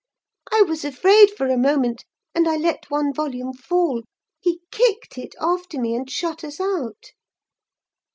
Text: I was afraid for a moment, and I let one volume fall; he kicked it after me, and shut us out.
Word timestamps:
I 0.51 0.63
was 0.63 0.83
afraid 0.83 1.29
for 1.29 1.45
a 1.45 1.59
moment, 1.59 2.05
and 2.33 2.47
I 2.49 2.55
let 2.55 2.89
one 2.89 3.13
volume 3.13 3.53
fall; 3.53 4.01
he 4.39 4.61
kicked 4.71 5.15
it 5.19 5.35
after 5.39 5.79
me, 5.79 5.93
and 5.93 6.09
shut 6.09 6.43
us 6.43 6.59
out. 6.59 7.11